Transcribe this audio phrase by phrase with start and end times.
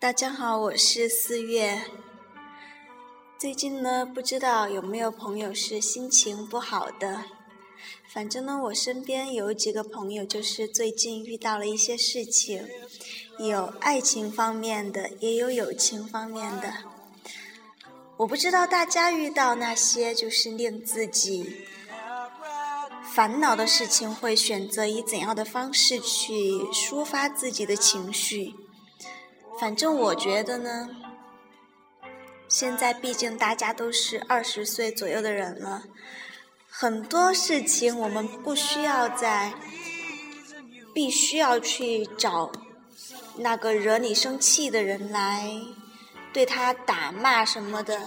[0.00, 1.82] 大家好，我是四月。
[3.38, 7.24] 最近呢，不知道有没有朋友是心情不好的。
[8.08, 12.66] 反正呢，我身边有几个朋友，就是最近遇到了一些事情，
[13.38, 16.72] 有爱情方面的，也有友情方面的。
[18.16, 21.66] 我不知道大家遇到那些就是令自己
[23.12, 26.32] 烦恼的事情，会选择以怎样的方式去
[26.72, 28.54] 抒发自己的情绪。
[29.60, 30.88] 反正我觉得呢，
[32.48, 35.82] 现在毕竟大家都是二十岁左右的人了，
[36.70, 39.52] 很多事情我们不需要在
[40.94, 42.50] 必须要去找
[43.36, 45.52] 那个惹你生气的人来
[46.32, 48.00] 对他打骂什么的，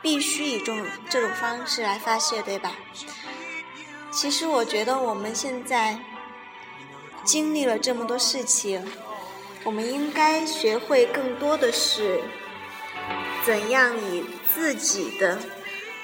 [0.00, 2.74] 必须以这种这种方式来发泄，对吧？
[4.10, 6.00] 其实我觉得我们现在
[7.22, 8.90] 经历了这么多事情。
[9.64, 12.20] 我们应该学会更多的是，
[13.44, 15.38] 怎样以自己的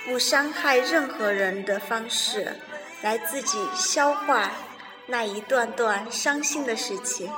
[0.04, 2.56] 不伤害任何人的方式，
[3.02, 4.52] 来自己消化
[5.06, 7.32] 那一段段伤心的事情，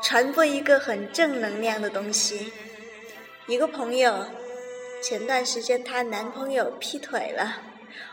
[0.00, 2.52] 传播一个很正能量的东西。
[3.48, 4.26] 一个朋友
[5.02, 7.56] 前段时间她男朋友劈腿了，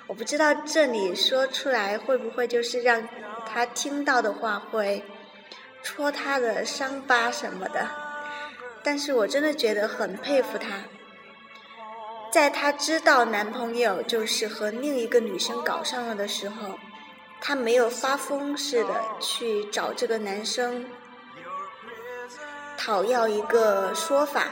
[0.08, 3.08] 我不知道这里说出来会不会就是让
[3.46, 5.04] 她听到的话会。
[5.84, 7.88] 戳他的伤疤什么的，
[8.82, 10.70] 但是我真的觉得很佩服他。
[12.32, 16.80] 在她知道男朋友就是和另一个女生搞上了的时候，
[17.40, 20.86] 她没有发疯似的去找这个男生
[22.78, 24.48] 讨要一个说法，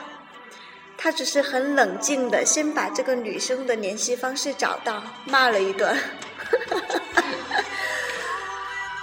[0.95, 5.97] 他只是很冷静的先把这个女生的联系方式找到，骂了一顿。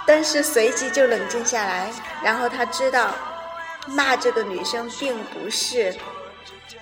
[0.09, 1.91] 但是随即就冷静下来，
[2.23, 3.13] 然后他知道，
[3.85, 5.95] 骂这个女生并不是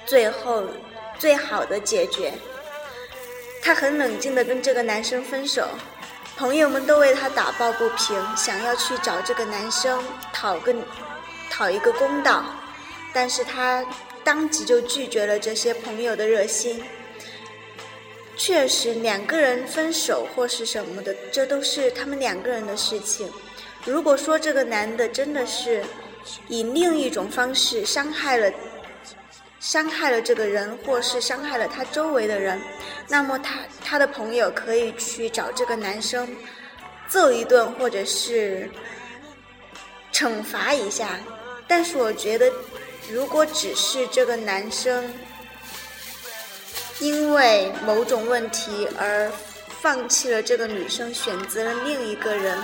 [0.06, 0.63] 最后
[1.19, 2.31] 最好的解决。
[3.62, 5.68] 他很冷静的跟这个男生分手，
[6.38, 10.01] 朋友们都为他打抱不平，想要去找这个男生
[10.31, 10.74] 讨个
[11.51, 12.46] 讨一个公道，
[13.13, 13.84] 但是他
[14.24, 16.81] 当即就拒绝了这些朋友的热心。
[18.38, 23.28] 确实，两个人分手或是什么的，这都是他们两个人的事情。
[23.84, 25.84] 如果说这个男的真的是
[26.48, 28.52] 以另一种方式伤害了
[29.59, 32.62] 伤害了这个人，或是伤害了他周围的人，
[33.08, 36.30] 那么他他的朋友可以去找这个男生
[37.08, 38.69] 揍一顿，或者是
[40.14, 41.19] 惩罚一下。
[41.68, 42.52] 但是我觉得，
[43.12, 45.12] 如果只是这个男生。
[47.00, 49.31] 因为某种问题而
[49.81, 52.58] 放弃了这个女生，选择了另一个人。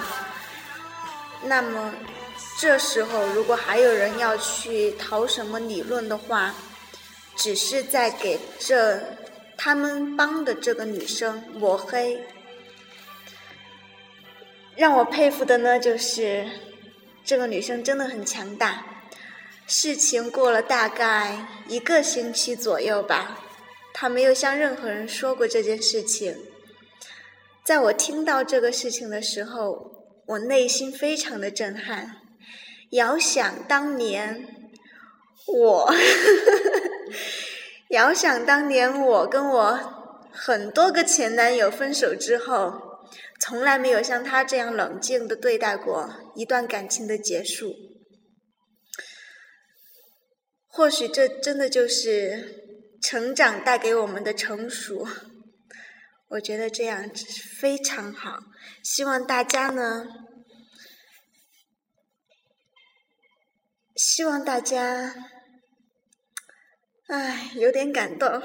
[1.43, 1.93] 那么，
[2.59, 6.55] 这时候如果还有人要去讨什么理论的话，
[7.35, 8.99] 只是在给这
[9.55, 12.19] 他们帮的这个女生抹黑。
[14.75, 16.49] 让我佩服的呢，就是
[17.23, 18.83] 这个女生真的很强大。
[19.67, 23.37] 事情过了大概一个星期左右吧。
[24.03, 26.35] 他没有向任何人说过这件事情。
[27.63, 32.17] 在我听到这个事情的时候，我内心非常的震撼。
[32.89, 34.45] 遥想当年，
[35.47, 35.93] 我，
[37.91, 42.73] 遥想当年我跟我很多个前男友分手之后，
[43.39, 47.73] 从来没有像他这样冷静的对待过一段感情的结束。
[50.67, 52.62] 或许这真的就是。
[53.03, 55.05] 成长带给我们的成熟，
[56.29, 57.11] 我觉得这样
[57.59, 58.39] 非常好。
[58.81, 60.05] 希望大家呢，
[63.97, 65.13] 希望大家，
[67.07, 68.41] 唉，有点感动。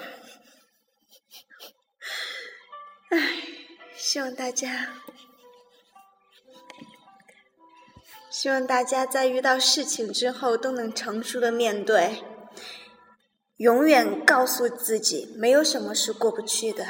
[3.11, 3.43] 唉，
[3.97, 4.93] 希望大家，
[8.29, 12.25] 希望大家在遇到事情之后都能成熟的面对。
[13.59, 16.85] 永远告诉自己，没有什么是过不去的。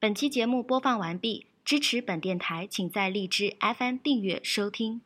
[0.00, 5.05] 本期节目播放完毕，支持本电台，请在荔枝 FM 订阅收听。